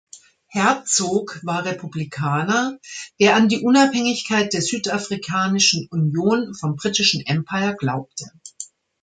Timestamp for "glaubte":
7.77-8.25